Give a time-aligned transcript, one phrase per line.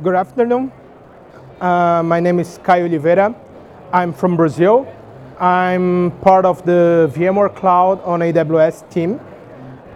[0.00, 0.70] Good afternoon.
[1.60, 3.34] Uh, my name is Caio Oliveira.
[3.92, 4.86] I'm from Brazil.
[5.40, 9.18] I'm part of the VMware Cloud on AWS team.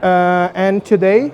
[0.02, 1.32] Uh, and today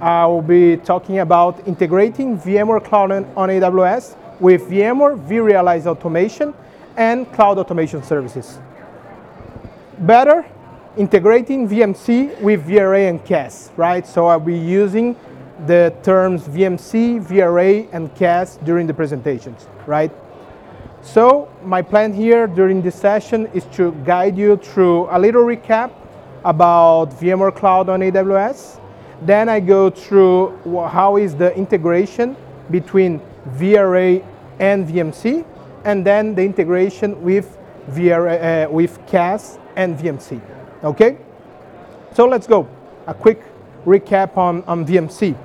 [0.00, 6.54] I will be talking about integrating VMware Cloud on, AWS with VMware vRealize Automation
[6.96, 8.58] and Cloud Automation Services.
[9.98, 10.42] Better,
[10.96, 14.06] integrating VMC with VRA and CAS, right?
[14.06, 15.16] So I'll be using
[15.64, 20.12] the terms VMC, VRA, and CAS during the presentations, right?
[21.02, 25.92] So my plan here during this session is to guide you through a little recap
[26.44, 28.80] about VMware Cloud on AWS.
[29.22, 32.36] Then I go through how is the integration
[32.70, 33.20] between
[33.56, 34.24] VRA
[34.58, 35.44] and VMC,
[35.84, 37.56] and then the integration with,
[37.90, 40.40] VRA, uh, with CAS and VMC,
[40.82, 41.18] okay?
[42.14, 42.68] So let's go.
[43.06, 43.42] A quick
[43.84, 45.36] recap on, on VMC.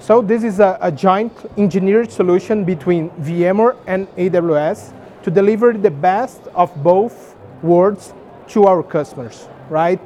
[0.00, 4.92] So this is a, a joint engineered solution between VMware and AWS
[5.24, 8.14] to deliver the best of both worlds
[8.48, 10.00] to our customers, right?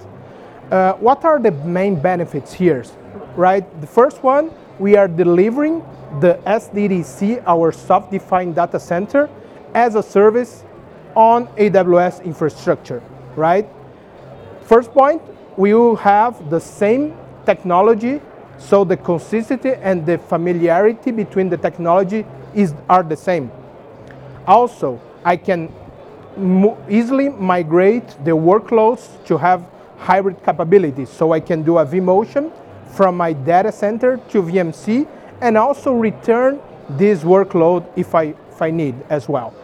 [0.71, 2.85] Uh, what are the main benefits here,
[3.37, 3.65] right?
[3.83, 5.85] The first one, we are delivering
[6.21, 9.29] the SDDC, our soft-defined data center,
[9.75, 10.65] as a service
[11.15, 13.03] on AWS infrastructure,
[13.37, 13.69] right?
[14.63, 15.21] First point,
[15.59, 18.23] we will have the same technology
[18.59, 23.51] so the consistency and the familiarity between the technology is, are the same.
[24.47, 25.73] Also, I can
[26.89, 29.65] easily migrate the workloads to have
[29.99, 31.11] hybrid capabilities.
[31.11, 32.53] So I can do a vMotion
[32.89, 35.07] from my data center to VMC
[35.41, 39.55] and also return this workload if I, if I need as well.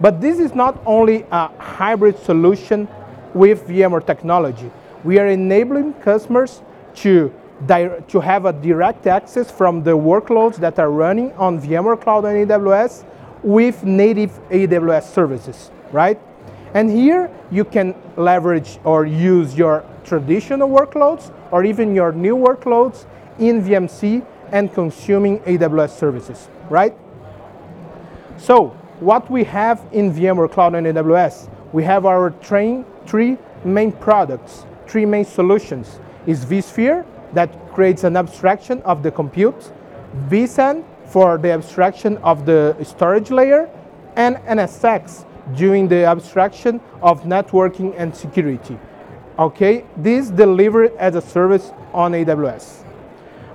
[0.00, 2.88] But this is not only a hybrid solution
[3.34, 4.70] with VMware technology.
[5.04, 6.62] We are enabling customers
[6.96, 7.32] to
[7.68, 12.48] to have a direct access from the workloads that are running on VMware Cloud and
[12.48, 13.04] AWS
[13.42, 16.20] with native AWS services, right?
[16.74, 23.06] And here you can leverage or use your traditional workloads or even your new workloads
[23.38, 26.94] in VMC and consuming AWS services, right?
[28.36, 28.68] So
[29.00, 34.66] what we have in VMware Cloud and AWS, we have our train, three main products,
[34.86, 39.70] three main solutions, is vSphere, that creates an abstraction of the compute,
[40.28, 43.68] vSAN for the abstraction of the storage layer,
[44.16, 48.78] and NSX during the abstraction of networking and security.
[49.38, 52.84] Okay, this delivered as a service on AWS.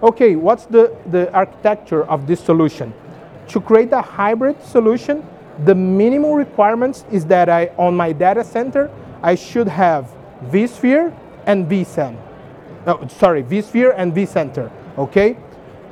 [0.03, 2.93] Okay, what's the, the architecture of this solution?
[3.49, 5.27] To create a hybrid solution,
[5.65, 8.89] the minimum requirements is that I, on my data center,
[9.21, 10.11] I should have
[10.45, 11.15] vSphere
[11.45, 12.17] and vSAN
[12.87, 15.37] oh, sorry, vSphere and vCenter, okay?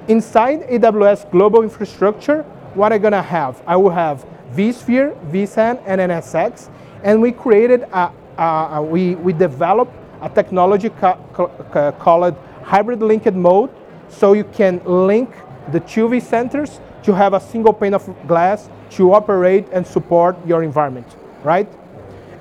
[0.07, 3.61] Inside AWS Global Infrastructure, what I'm gonna have?
[3.67, 6.69] I will have vSphere, vSAN, and NSX,
[7.03, 13.01] and we created, a, a, a we, we developed a technology ca ca called hybrid
[13.01, 13.69] linked mode,
[14.09, 15.29] so you can link
[15.71, 20.63] the two vCenters to have a single pane of glass to operate and support your
[20.63, 21.07] environment,
[21.43, 21.67] right?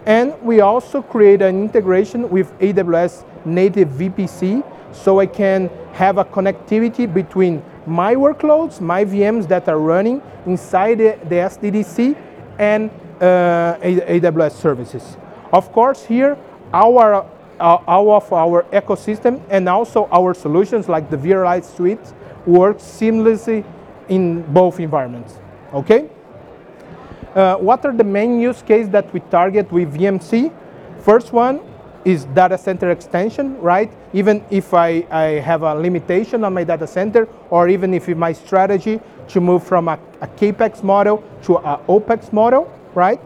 [0.07, 6.25] And we also create an integration with AWS native VPC so I can have a
[6.25, 12.17] connectivity between my workloads, my VMs that are running inside the, SDDC
[12.59, 15.17] and uh, AWS services.
[15.53, 16.37] Of course, here,
[16.73, 17.27] our,
[17.61, 22.13] uh, of our ecosystem and also our solutions like the vRealize suite
[22.47, 23.65] work seamlessly
[24.09, 25.39] in both environments,
[25.73, 26.09] okay?
[27.35, 30.53] Uh, what are the main use cases that we target with VMC?
[31.01, 31.61] First one
[32.05, 33.93] is data center extension, right?
[34.13, 38.33] Even if I, I have a limitation on my data center, or even if my
[38.33, 43.21] strategy to move from a, a CAPEX model to a OPEX model, right?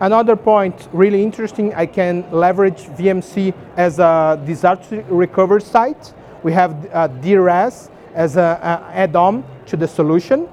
[0.00, 6.14] Another point, really interesting, I can leverage VMC as a disaster recovery site.
[6.44, 8.58] We have uh, DRaaS as an
[8.92, 10.48] add-on to the solution.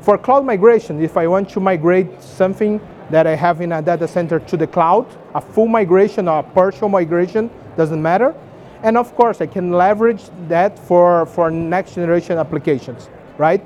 [0.00, 4.08] For cloud migration, if I want to migrate something that I have in a data
[4.08, 8.34] center to the cloud, a full migration or a partial migration, doesn't matter.
[8.82, 13.08] And of course, I can leverage that for, for next generation applications,
[13.38, 13.64] right?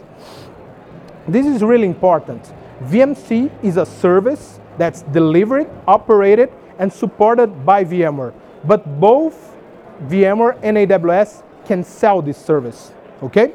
[1.26, 2.52] This is really important.
[2.85, 8.32] VMC is a service that's delivered, operated, and supported by VMware.
[8.64, 9.56] But both
[10.05, 12.93] VMware and AWS can sell this service,
[13.23, 13.55] okay?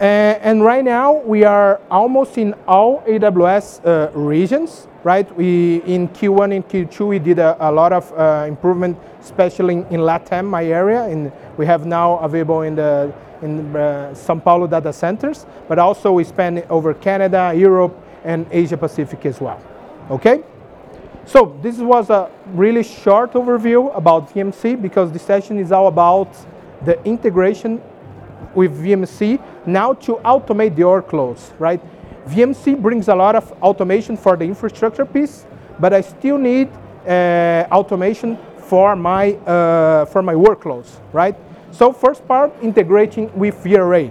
[0.00, 5.34] And right now we are almost in all AWS uh, regions, right?
[5.36, 9.86] We in Q1 and Q2 we did a, a lot of uh, improvement, especially in,
[9.86, 13.12] in LATAM, my area, and we have now available in the
[13.42, 18.76] in uh, São Paulo data centers, but also we span over Canada, Europe, and Asia
[18.76, 19.60] Pacific as well.
[20.10, 20.42] Okay?
[21.24, 26.28] So this was a really short overview about VMC because the session is all about
[26.84, 27.82] the integration
[28.54, 31.80] with VMC now to automate the workloads, right?
[32.26, 35.46] VMC brings a lot of automation for the infrastructure piece,
[35.78, 36.68] but I still need
[37.06, 41.36] uh, automation for my, uh, for my workloads, right?
[41.70, 44.10] So first part, integrating with VRA.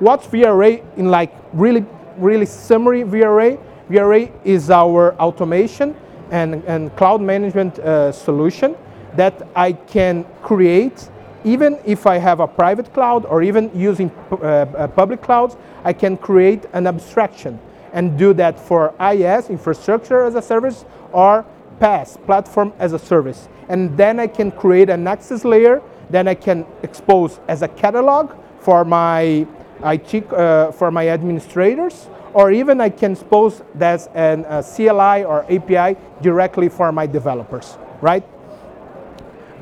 [0.00, 1.84] What's VRA in like really,
[2.16, 3.58] really summary VRA?
[3.88, 5.94] VRA is our automation
[6.30, 8.76] and, and cloud management uh, solution
[9.16, 11.08] that I can create
[11.44, 15.92] even if I have a private cloud or even using uh, uh, public clouds, I
[15.92, 17.58] can create an abstraction
[17.92, 21.44] and do that for IaaS, infrastructure as a service, or
[21.80, 23.48] PaaS, platform as a service.
[23.68, 28.34] And then I can create an access layer, then I can expose as a catalog
[28.60, 29.46] for my
[29.84, 35.44] IT, uh, for my administrators, or even I can expose that as a CLI or
[35.50, 38.24] API directly for my developers, right?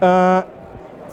[0.00, 0.42] Uh,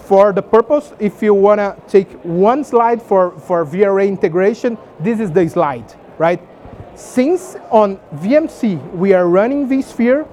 [0.06, 5.20] for the purpose, if you want to take one slide for, for VRA integration, this
[5.20, 6.42] is the slide, right?
[6.96, 10.28] Since on VMC we are running vSphere,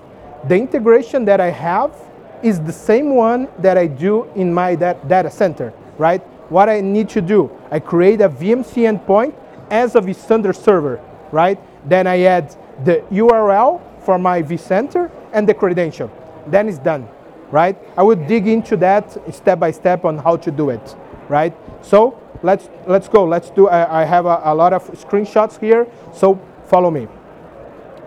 [0.49, 1.95] the integration that I have
[2.43, 6.21] is the same one that I do in my data center, right?
[6.51, 9.35] What I need to do, I create a VMC endpoint
[9.71, 11.01] as a vCenter server,
[11.31, 11.59] right?
[11.89, 16.11] Then I add the URL for my vCenter and the credential.
[16.47, 17.09] Then it's done
[17.51, 17.77] right?
[17.97, 20.97] I will dig into that step by step on how to do it,
[21.29, 21.55] right?
[21.83, 23.25] So let's let's go.
[23.25, 23.69] Let's do.
[23.69, 27.09] I, I have a, a, lot of screenshots here, so follow me.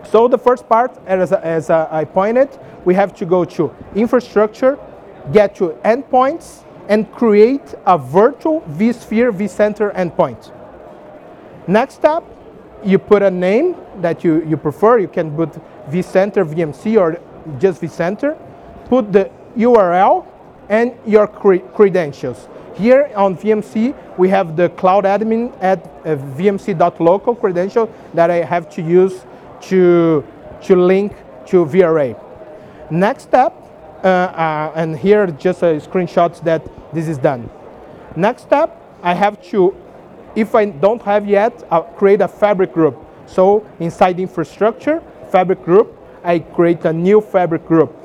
[0.04, 2.50] So the first part, as, as I pointed,
[2.84, 4.78] we have to go to infrastructure,
[5.32, 10.52] get to endpoints, and create a virtual vSphere vCenter endpoint.
[11.66, 12.22] Next step,
[12.84, 14.98] you put a name that you, you prefer.
[14.98, 15.52] You can put
[15.88, 17.18] vCenter, VMC, or
[17.58, 18.38] just vCenter
[18.94, 20.24] put the URL
[20.68, 22.48] and your cre credentials.
[22.76, 23.74] Here on VMC,
[24.16, 29.14] we have the cloud admin at uh, vmc.local credential that I have to use
[29.68, 30.24] to,
[30.66, 31.10] to link
[31.46, 32.10] to VRA.
[32.90, 33.52] Next step,
[34.04, 36.62] uh, uh, and here just a screenshot that
[36.94, 37.50] this is done.
[38.14, 38.70] Next step,
[39.02, 39.74] I have to,
[40.36, 42.96] if I don't have yet, I'll create a fabric group.
[43.26, 45.02] So inside infrastructure,
[45.32, 45.88] fabric group,
[46.22, 48.03] I create a new fabric group.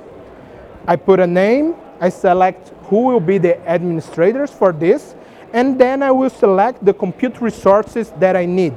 [0.87, 5.15] I put a name, I select who will be the administrators for this,
[5.53, 8.73] and then I will select the compute resources that I need.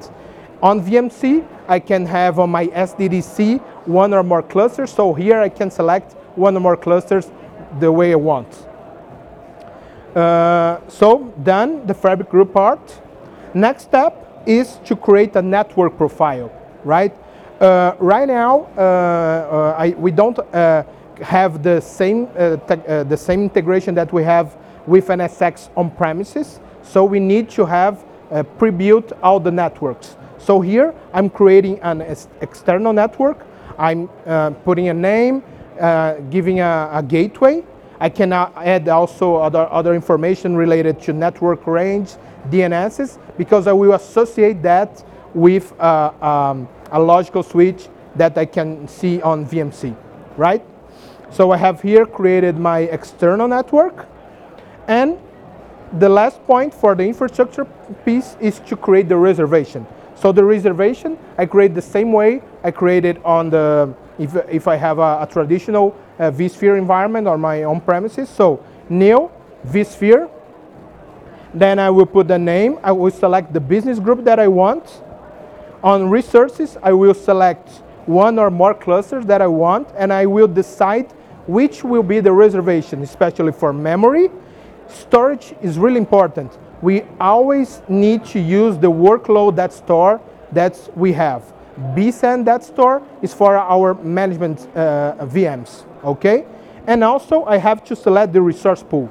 [0.63, 5.49] On VMC, I can have on my SDDC one or more clusters, so here I
[5.49, 7.31] can select one or more clusters
[7.81, 8.67] the way I want.
[10.15, 13.01] Uh, so done the fabric group part.
[13.55, 16.53] Next step is to create a network profile,
[16.85, 17.15] right?
[17.61, 20.83] Uh, right now, uh, uh I, we don't uh,
[21.23, 26.61] have the same, uh, uh, the same integration that we have with NSX on premises.
[26.83, 30.17] So we need to have uh, pre-built all the networks.
[30.39, 32.01] So here I'm creating an
[32.41, 33.47] external network.
[33.79, 34.09] I'm
[34.65, 35.43] putting a name,
[36.31, 37.65] giving a, a, gateway.
[38.01, 42.17] I can add also other, other information related to network range,
[42.51, 48.87] DNSs, because I will associate that with uh, um, a logical switch that I can
[48.89, 49.97] see on VMC,
[50.37, 50.65] right?
[51.33, 54.07] So I have here created my external network.
[54.87, 55.19] And
[55.99, 57.65] the last point for the infrastructure
[58.05, 59.87] piece is to create the reservation.
[60.15, 64.77] So the reservation, I create the same way I created on the, if, if I
[64.77, 68.29] have a, a traditional uh, vSphere environment on my own premises.
[68.29, 69.31] So new
[69.67, 70.31] vSphere,
[71.55, 75.03] then I will put the name, I will select the business group that I want.
[75.83, 77.69] On resources, I will select
[78.07, 81.13] one or more clusters that I want, and I will decide
[81.47, 84.31] which will be the reservation, especially for memory.
[84.89, 86.59] Storage is really important.
[86.83, 90.21] We always need to use the workload datastore
[90.53, 91.53] that we have.
[91.95, 96.45] vSAN datastore is for our management uh, VMs, okay?
[96.87, 99.11] And also I have to select the resource pool.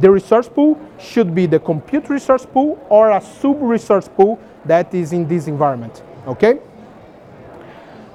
[0.00, 5.12] The resource pool should be the compute resource pool or a sub-resource pool that is
[5.12, 6.60] in this environment, okay?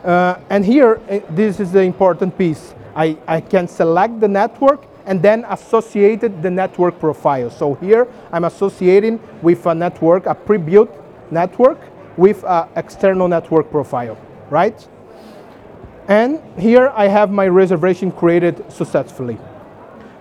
[0.04, 2.74] Uh, and here, uh, this is the important piece.
[2.96, 7.50] I, I can select the network and then associated the network profile.
[7.50, 10.90] So here I'm associating with a network, a pre-built
[11.32, 11.80] network
[12.18, 14.18] with an external network profile,
[14.50, 14.88] right?
[16.08, 19.38] And here I have my reservation created successfully.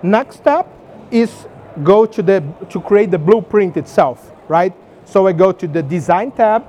[0.03, 0.67] Next step
[1.11, 1.47] is
[1.83, 4.73] go to the to create the blueprint itself, right?
[5.05, 6.65] So I go to the design tab,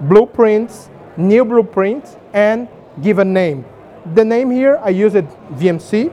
[0.00, 2.68] blueprints, new blueprint, and
[3.02, 3.64] give a name.
[4.06, 6.12] The name here I use it VMC.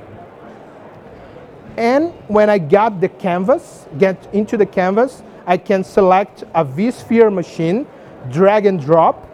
[1.77, 7.31] And when I got the canvas, get into the canvas, I can select a vSphere
[7.33, 7.87] machine,
[8.29, 9.29] drag and drop,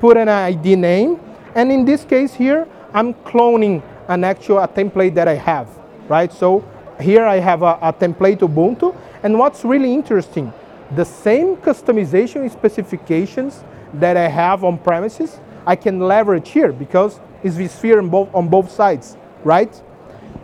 [0.00, 1.20] put an ID name,
[1.54, 5.68] and in this case here, I'm cloning an actual a template that I have,
[6.08, 6.30] right?
[6.32, 6.64] So
[7.00, 10.52] here I have a, a template Ubuntu, and what's really interesting,
[10.94, 17.56] the same customization specifications that I have on premises, I can leverage here because it's
[17.56, 19.82] vSphere on both, on both sides, right?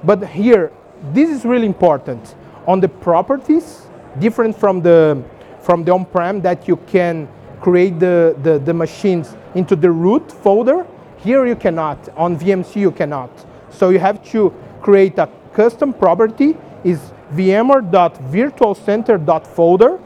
[0.04, 0.72] But here,
[1.12, 2.34] this is really important.
[2.66, 3.86] On the properties,
[4.18, 5.22] different from the,
[5.60, 7.28] from the on-prem that you can
[7.60, 10.86] create the, the, the machines into the root folder,
[11.18, 13.30] here you cannot, on VMC you cannot.
[13.70, 20.00] So you have to create a custom property is vmware.virtualcenter.folder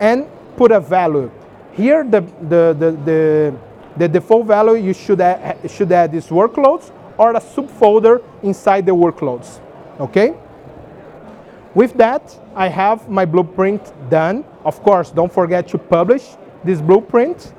[0.00, 0.26] and
[0.56, 1.30] put a value.
[1.72, 3.54] Here the, the, the, the,
[3.96, 8.92] the default value you should add, should add is workloads or a subfolder inside the
[8.92, 9.60] workloads,
[10.00, 10.34] okay?
[11.74, 14.44] With that, I have my blueprint done.
[14.64, 17.52] Of course, don't forget to publish this blueprint.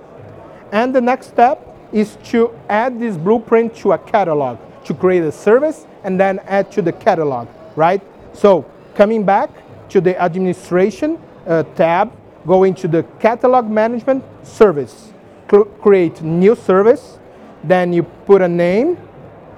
[0.71, 5.31] And the next step is to add this blueprint to a catalog, to create a
[5.31, 8.01] service and then add to the catalog, right?
[8.33, 8.65] So
[8.95, 9.49] coming back
[9.89, 12.11] to the administration uh, tab,
[12.45, 15.13] go into the catalog management service,
[15.47, 17.19] create new service,
[17.63, 18.97] then you put a name,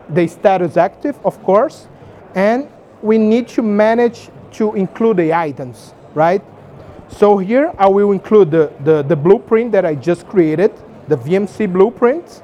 [0.09, 1.87] the status active, of course,
[2.35, 2.69] and
[3.01, 6.41] we need to manage to include the items, right?
[7.09, 10.73] So here I will include the, the, the blueprint that I just created,
[11.07, 12.43] the VMC blueprint.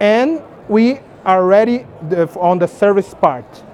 [0.00, 1.86] And we are ready
[2.36, 3.64] on the service part.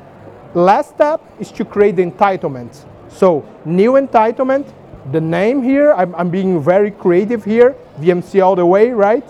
[0.55, 2.85] Last step is to create the entitlement.
[3.09, 4.73] So new entitlement,
[5.11, 9.25] the name here, I'm, I'm being very creative here, VMC all the way, right?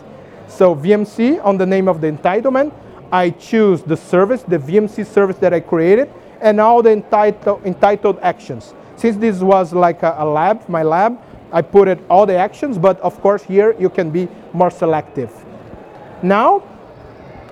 [0.49, 2.75] So VMC on the name of the entitlement,
[3.11, 8.19] I choose the service, the VMC service that I created, and all the entitled, entitled
[8.21, 8.75] actions.
[8.97, 11.19] Since this was like a, a lab, my lab,
[11.53, 15.33] I put it all the actions, but of course here you can be more selective.
[16.23, 16.63] Now,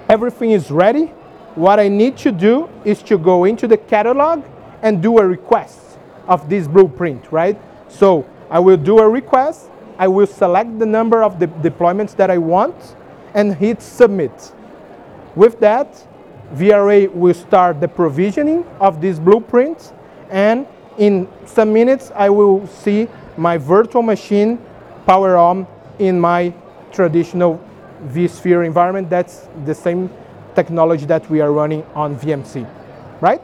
[0.08, 1.06] everything is ready.
[1.54, 4.44] What I need to do is to go into the catalog
[4.82, 5.98] and do a request
[6.28, 7.60] of this blueprint, right?
[7.90, 9.68] So I will do a request,
[9.98, 12.96] I will select the number of the deployments that I want,
[13.34, 14.52] and hit submit.
[15.36, 16.06] With that,
[16.54, 19.92] VRA will start the provisioning of this blueprint,
[20.30, 20.66] and
[20.98, 24.58] in some minutes I will see my virtual machine
[25.06, 25.66] power on
[25.98, 26.52] in my
[26.92, 27.60] traditional
[28.06, 29.10] vSphere environment.
[29.10, 30.10] That's the same
[30.54, 32.68] technology that we are running on VMC,
[33.20, 33.40] right?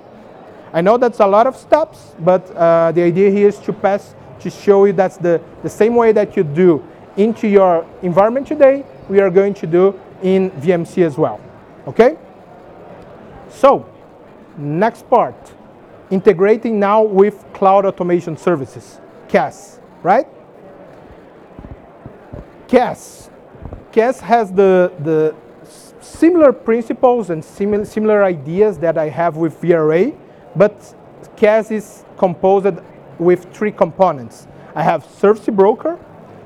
[0.73, 4.15] I know that's a lot of steps, but uh, the idea here is to pass
[4.41, 6.85] to show you that's the, the same way that you do
[7.17, 11.41] into your environment today, we are going to do in VMC as well,
[11.87, 12.19] okay?
[13.49, 13.89] So,
[14.57, 15.55] next part,
[16.11, 19.77] integrating now with cloud automation services, CAS
[20.07, 20.29] right?
[22.69, 23.29] CAS.
[23.91, 25.35] CAS has the, the
[26.01, 30.17] similar principles and similar, similar ideas that I have with VRA,
[30.55, 30.95] but
[31.37, 32.79] CAS is composed
[33.19, 34.47] with three components.
[34.75, 35.99] I have Service Broker,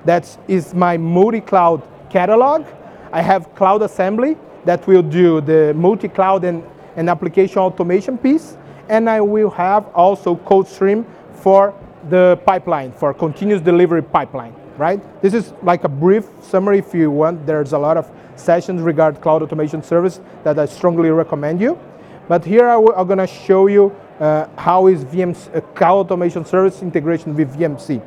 [0.05, 2.67] that is my multi-cloud catalog.
[3.13, 6.63] I have Cloud Assembly, that will do the multi-cloud and,
[6.97, 8.57] and application automation piece.
[8.89, 11.75] And I will have also CodeStream for
[12.09, 15.01] the pipeline for continuous delivery pipeline, right?
[15.23, 17.47] This is like a brief summary if you want.
[17.47, 21.79] There's a lot of sessions regarding cloud automation service that I strongly recommend you.
[22.27, 26.83] But here I am going to show you how is VMC, uh, cloud automation service
[26.83, 28.03] integration with VMC.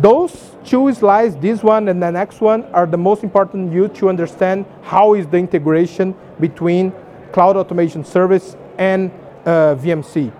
[0.00, 4.08] Those two slides, this one and the next one, are the most important you to
[4.08, 6.92] understand how is the integration between
[7.32, 9.10] cloud automation service and
[9.44, 10.32] uh, VMC.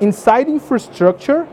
[0.00, 1.46] Inside infrastructure,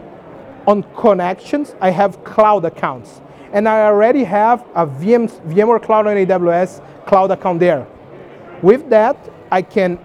[0.67, 3.21] on connections, I have cloud accounts.
[3.51, 7.85] And I already have a VM, VMware Cloud on AWS cloud account there.
[8.61, 9.17] With that,
[9.51, 9.99] I can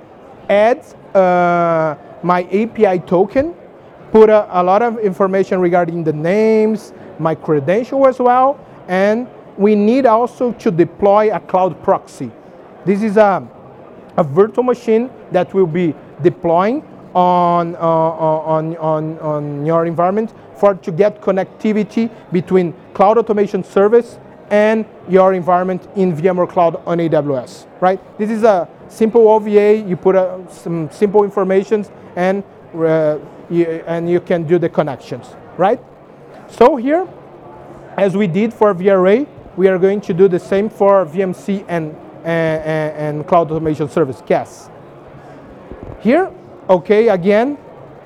[0.49, 0.85] add
[1.15, 3.55] uh, my API token,
[4.13, 8.59] put a, a, lot of information regarding the names, my credential as well,
[8.89, 12.31] and we need also to deploy a cloud proxy.
[12.85, 13.47] This is a,
[14.17, 16.83] a virtual machine that will be deploying
[17.15, 24.19] on, uh, on, on, on your environment for to get connectivity between cloud automation service
[24.51, 28.01] and your environment in VMware Cloud on AWS, right?
[28.19, 32.43] This is a simple OVA, you put uh, some simple informations and,
[32.75, 33.19] uh,
[33.51, 35.27] you, and you can do the connections,
[35.57, 35.81] right?
[36.49, 37.07] So here,
[37.97, 39.27] as we did for VRA,
[39.57, 44.23] we are going to do the same for VMC and, and, and Cloud Automation Service,
[44.27, 44.71] CAS.
[46.01, 46.31] Here,
[46.69, 47.59] okay, again,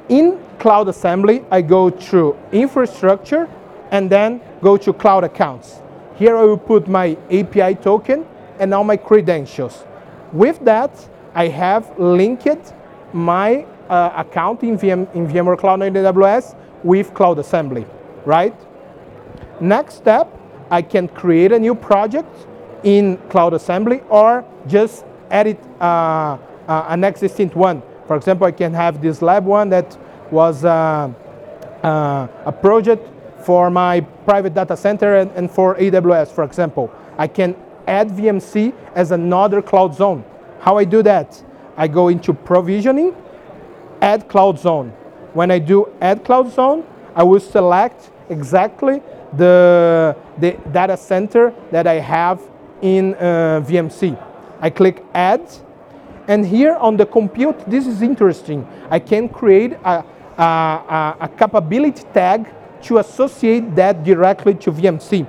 [0.08, 3.48] in Cloud Assembly, I go through infrastructure
[3.90, 5.80] and then go to cloud accounts.
[6.16, 8.26] Here I will put my API token
[8.58, 9.84] and all my credentials.
[10.32, 12.72] With that, I have linked
[13.12, 17.84] my uh, account in, VM, in VMware Cloud and AWS with Cloud Assembly,
[18.24, 18.54] right?
[19.60, 20.28] Next step,
[20.70, 22.46] I can create a new project
[22.82, 27.82] in Cloud Assembly or just edit uh, uh, an existing one.
[28.06, 29.96] For example, I can have this lab one that
[30.30, 31.12] was uh,
[31.82, 33.08] uh a project
[33.44, 36.90] for my private data center and, and for AWS, for example.
[37.18, 37.54] I can
[37.86, 40.24] add VMC as another cloud zone.
[40.60, 41.42] How I do that?
[41.76, 43.14] I go into provisioning,
[44.00, 44.90] add cloud zone.
[45.32, 46.84] When I do add cloud zone,
[47.14, 52.40] I will select exactly the, the data center that I have
[52.82, 54.18] in uh, VMC.
[54.60, 55.42] I click add,
[56.28, 58.66] and here on the compute, this is interesting.
[58.90, 60.04] I can create a,
[60.38, 62.48] a, a capability tag
[62.82, 65.26] to associate that directly to VMC.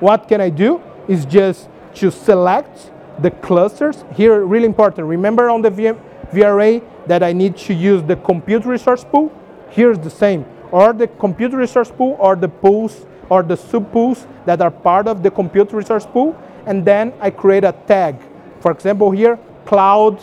[0.00, 4.04] What can I do is just to select the clusters.
[4.14, 5.06] Here, really important.
[5.06, 5.98] Remember on the VM,
[6.32, 9.32] VRA that I need to use the compute resource pool?
[9.70, 10.44] Here's the same.
[10.70, 15.22] Or the compute resource pool or the pools or the subpools that are part of
[15.22, 16.36] the compute resource pool.
[16.66, 18.16] And then I create a tag.
[18.60, 20.18] For example, here, cloud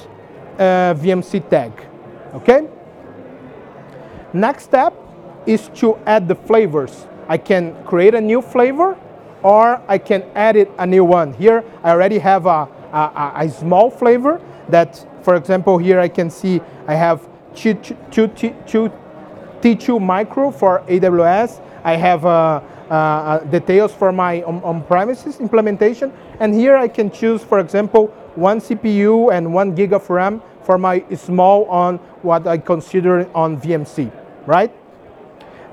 [0.58, 1.72] uh, VMC tag.
[2.34, 2.68] Okay?
[4.34, 4.94] Next step
[5.46, 7.08] is to add the flavors.
[7.28, 8.98] I can create a new flavor
[9.44, 11.34] or I can edit a new one.
[11.34, 16.30] Here I already have a, a, a small flavor that, for example, here I can
[16.30, 18.92] see I have two, two, two,
[19.62, 21.62] T2 micro for AWS.
[21.84, 26.12] I have uh, uh, uh, details for my on-premises implementation.
[26.40, 30.78] And here I can choose, for example, one CPU and one gig of RAM for
[30.78, 34.12] my small on what I consider on VMC,
[34.46, 34.72] right?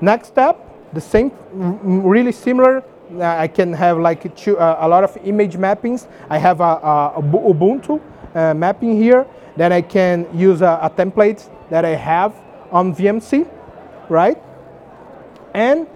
[0.01, 0.57] Next step,
[0.93, 2.83] the same, really similar.
[3.19, 6.07] I can have like uh, a lot of image mappings.
[6.29, 8.01] I have a, a Ubuntu
[8.35, 9.25] uh, mapping here.
[9.55, 12.35] Then I can use a, a template that I have
[12.71, 13.49] on VMC,
[14.09, 14.41] right?
[15.53, 15.87] And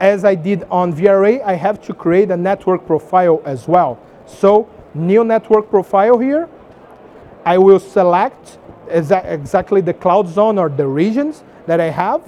[0.00, 3.98] as I did on VRA, I have to create a network profile as well.
[4.26, 6.48] So new network profile here.
[7.44, 12.22] I will select exa exactly the cloud zone or the regions that I have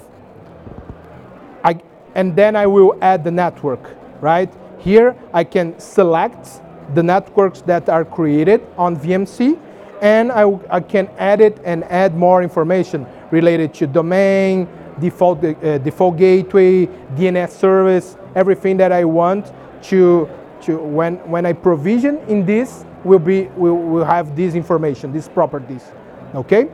[2.17, 4.51] and then I will add the network, right?
[4.79, 6.61] Here I can select
[6.93, 9.59] the networks that are created on VMC
[10.01, 14.67] and I, I can edit and add more information related to domain,
[14.99, 19.51] default, uh, default gateway, DNS service, everything that I want
[19.83, 20.29] to,
[20.61, 25.27] to when, when I provision in this will be will, will have this information, these
[25.29, 25.83] properties,
[26.35, 26.69] okay?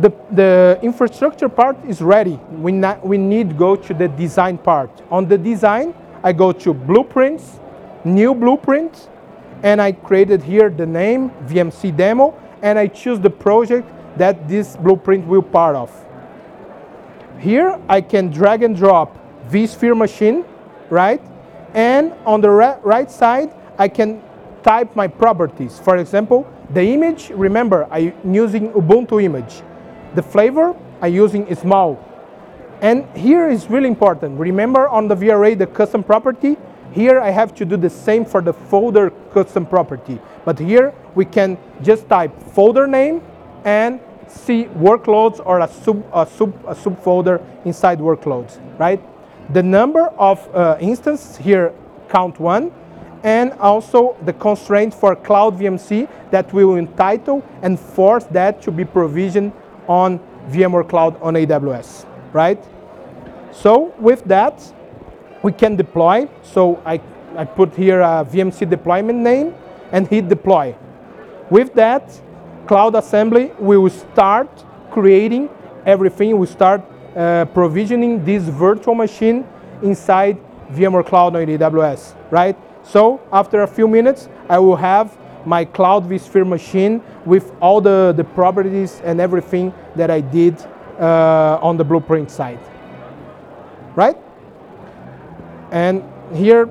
[0.00, 2.38] The, the infrastructure part is ready.
[2.52, 4.90] We, we need to go to the design part.
[5.10, 7.58] On the design, I go to blueprints,
[8.04, 9.08] new blueprint,
[9.62, 14.76] and I created here the name, VMC demo, and I choose the project that this
[14.76, 15.90] blueprint will part of.
[17.40, 19.16] Here, I can drag and drop
[19.48, 20.44] vSphere machine,
[20.90, 21.20] right?
[21.74, 24.22] And on the right side, I can
[24.62, 25.78] type my properties.
[25.78, 29.62] For example, the image, remember, I'm using Ubuntu image.
[30.14, 32.04] The flavor I'm using is small.
[32.80, 34.38] And here is really important.
[34.38, 36.56] Remember on the VRA, the custom property?
[36.92, 40.18] Here I have to do the same for the folder custom property.
[40.44, 43.20] But here we can just type folder name
[43.64, 49.00] and see workloads or a sub, a sub, a subfolder inside workloads, right?
[49.52, 51.72] The number of uh, instances here
[52.08, 52.70] count one,
[53.22, 58.84] and also the constraint for Cloud VMC that will entitle and force that to be
[58.84, 59.52] provisioned
[59.88, 62.62] on VMware Cloud on AWS, right?
[63.52, 64.62] So with that,
[65.42, 66.28] we can deploy.
[66.42, 67.00] So I,
[67.36, 69.54] I put here a VMC deployment name
[69.92, 70.76] and hit deploy.
[71.50, 72.20] With that,
[72.66, 75.48] Cloud Assembly will start creating
[75.86, 76.36] everything.
[76.38, 76.82] We start
[77.16, 79.46] uh, provisioning this virtual machine
[79.82, 80.38] inside
[80.72, 82.56] VMware Cloud on AWS, right?
[82.82, 88.12] So after a few minutes, I will have my Cloud vSphere machine with all the,
[88.16, 90.60] the properties and everything that I did
[90.98, 92.60] uh, on the blueprint side.
[93.94, 94.16] Right?
[95.70, 96.02] And
[96.34, 96.68] here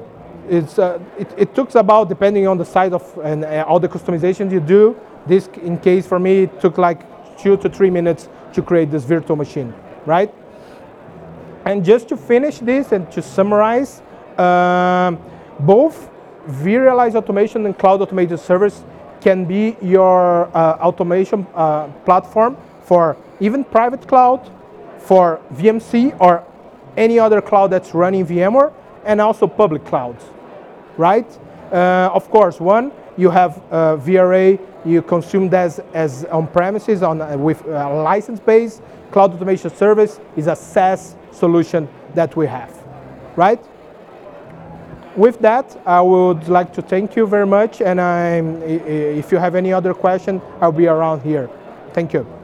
[0.49, 3.89] it's, uh, it, it took about, depending on the size of and uh, all the
[3.89, 7.01] customizations you do, this in case for me it took like
[7.37, 9.73] two to three minutes to create this virtual machine,
[10.05, 10.33] right?
[11.65, 14.01] And just to finish this and to summarize,
[14.37, 15.19] um,
[15.59, 16.09] both
[16.47, 18.83] vRealize Automation and Cloud Automated Service
[19.21, 24.49] can be your uh, automation uh, platform for even private cloud,
[24.99, 26.43] for VMC or
[26.95, 28.73] any other cloud that's running VMware,
[29.05, 30.23] and also public clouds,
[30.97, 31.27] right?
[31.71, 37.21] Uh, of course, one, you have uh, VRA, you consume that as, as on-premises on,
[37.21, 38.81] uh, with a license base.
[39.11, 42.73] Cloud Automation Service is a SaaS solution that we have,
[43.35, 43.63] right?
[45.17, 49.55] With that, I would like to thank you very much, and I'm, if you have
[49.55, 51.49] any other question, I'll be around here.
[51.91, 52.36] Thank you.